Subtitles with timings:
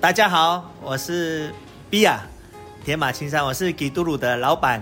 [0.00, 1.52] 大家好，我是
[1.90, 2.20] 比亚
[2.82, 4.80] 铁马青山，我是吉都鲁的老板。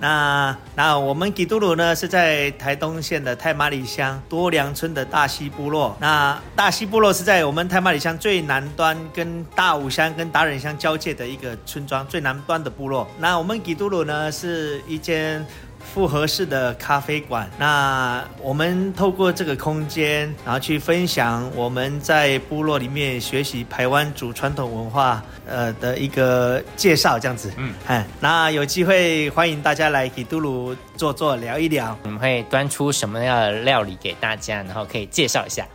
[0.00, 5.96] 那那我们吉都鲁呢是在台东县的太马里乡多良村的大溪部落。
[6.00, 13.06] 那大溪部落是在我们太马里乡最南端，跟大武乡跟达人乡交界的一个村庄，最南端的部落。
[13.20, 15.46] 那我们吉都鲁呢是一间。
[15.82, 27.52] 复合式的咖啡馆，那我们透过这个空间，然后去分享我们在部落里面学习台湾族传统文化，呃的一个介绍，这样子。
[27.56, 31.96] 嗯，哎，那有机会欢迎大家来给都鲁坐坐聊一聊。
[32.04, 35.66] 我们会端出什么样的料理给大家，然后可以介绍一下。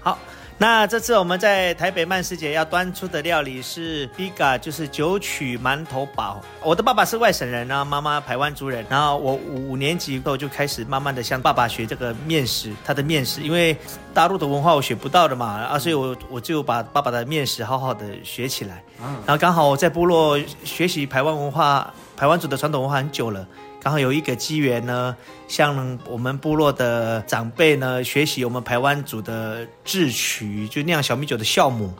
[0.00, 0.18] 好。
[0.60, 6.42] 那这次我们在台北曼食节要端出的料理是 Biga，就是九曲馒头堡。
[6.64, 8.84] 我的爸爸是外省人然后妈妈台湾族人。
[8.90, 13.76] 然后我五年级以后就开始慢慢的向爸爸学这个面食，他的面食，因为
[14.12, 18.82] 大陆的文化我学不到的嘛，啊，所以我我就把爸爸的面食好好的学起来。
[19.24, 23.46] 然后刚好我在部落学习台湾文化，台湾族的传统文化很久了。
[23.80, 25.16] 刚好有一个机缘呢，
[25.46, 31.94] 向我们部落的长辈呢学习我们台湾族的制曲，就酿小米酒的酵母。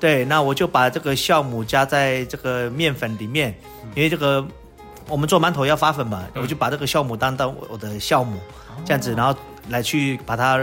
[0.00, 3.54] 对，那我就把这个酵母加在这个面粉里面，
[3.94, 4.42] 因为这个
[5.06, 8.38] 我们做馒头要发粉嘛，我就把这个酵母当当我的酵母，
[8.86, 10.58] 这样子，然后来去把它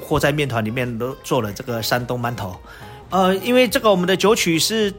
[0.00, 2.58] 和在面团里面，都做了这个山东馒头。
[3.10, 4.92] 呃，因为这个我们的酒曲是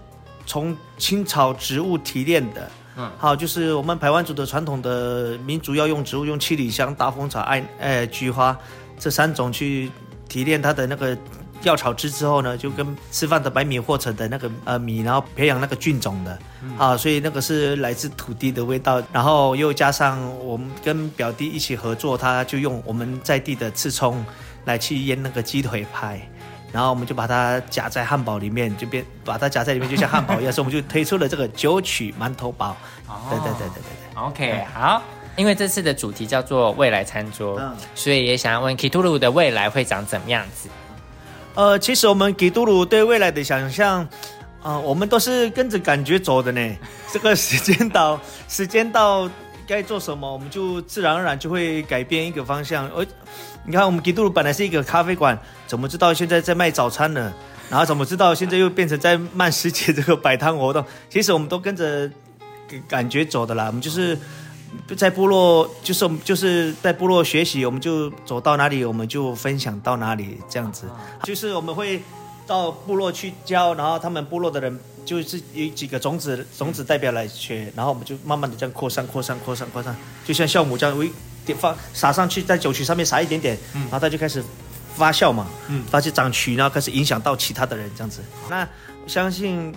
[0.45, 2.71] 从青草植物提炼的。
[3.17, 8.57] 好，就是我们台湾族的传统的民族要用植物，用七里香、大风草、艾呃菊花
[8.97, 9.91] 这三种去
[10.27, 11.17] 提炼它的那个
[11.63, 16.39] 药草汁之后呢，就跟吃饭的白米或者的那个呃米，然后培养那个菌种的，
[16.77, 24.23] 啊，所以那个是来自土地的味道，然后又加上我们跟表弟一起合作，他就用我们在地的刺葱
[24.65, 26.21] 来去腌那个鸡腿排。
[26.71, 32.77] 然后我们就把它夹在汉堡里面，就变把它夹在里面，就像汉堡一样，所以我们就推出了这个九曲馒头堡。
[33.29, 34.21] 对对对对对对。
[34.21, 35.01] OK，好，
[35.35, 37.59] 因为这次的主题叫做未来餐桌，
[37.95, 40.69] 所以也想要问 Kituru 的未来会长怎么样子？
[41.55, 44.07] 呃，其实我们 Kituru 对未来的想象，
[44.61, 46.75] 啊，我们都是跟着感觉走的呢。
[47.11, 49.29] 这个时间到，时间到
[49.67, 52.87] 该做什么，我们就自然而然就会改变一个方向。
[52.91, 53.05] 而
[53.69, 55.37] 你看，我们吉杜鲁本来是一个咖啡馆，
[55.67, 57.31] 怎么知道现在在卖早餐呢？
[57.69, 60.83] 然后怎么知道现在又变成在慢食节这个摆摊活动？
[61.07, 62.09] 其实我们都跟着
[62.87, 63.65] 感觉走的啦。
[63.67, 64.17] 我们就是
[64.97, 70.87] 在部落，就是我们就是在部落学习，我们就走到哪里，我们就分享到哪里，这样子。
[71.21, 72.01] 就是我们会
[72.47, 80.97] 到部落去教，然后他们部落的人就是有几个种子种子代表来学，然后我们就慢慢的这样扩散扩散扩散扩散，就像酵母这样
[81.53, 81.59] 为。
[81.59, 84.43] 放撒上去，在酒曲上面撒一点点，然后它就开始
[84.95, 85.47] 发酵嘛，
[85.89, 88.21] 发起长曲，然后开始影响到其他的人这样子。
[88.49, 88.67] 那
[89.07, 89.73] 相信，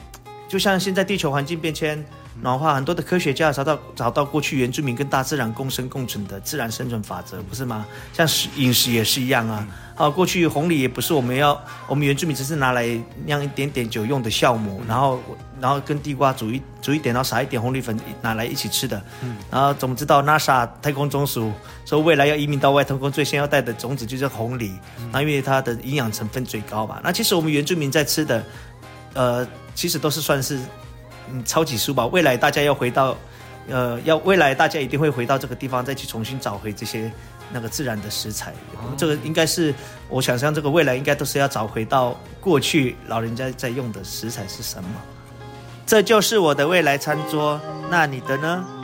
[0.53, 2.05] 就像现在地球环境变迁。
[2.41, 7.87] 暖化很多的科学家找到找到过去原住民跟大自然共生共存的自然生存法则，不是吗？
[8.15, 9.69] 像食饮食也是一样啊。
[9.95, 12.89] 好，过去红梨也不是我们要我们原住民只是拿来
[13.27, 15.21] 酿一点点酒用的酵母，然后
[15.61, 19.01] 然后跟地瓜煮一煮一点，然后撒一点红梨粉拿来一起吃的。
[19.23, 19.37] 嗯。
[19.51, 21.53] 然后怎么知道 NASA 太空总署
[21.85, 24.73] 说未来要移民到外太空，最先要带的种子就是红梨，
[25.13, 26.99] 那因为它的营养成分最高吧。
[27.05, 28.43] 那其实我们原住民在吃的，
[29.15, 30.59] 呃，其实都是算是。
[31.31, 33.17] 嗯，超级书吧，未来大家要回到，
[33.69, 37.11] 呃，要未来大家一定会回到这个地方，再去重新找回这些
[37.53, 38.53] 那个自然的食材。
[38.97, 39.73] 这个应该是
[40.09, 44.91] 我想象，这个未来应该都是要找回到过去老人家在用的食材是什么。
[45.87, 47.59] 这就是我的未来餐桌，
[47.89, 48.82] 那你的呢？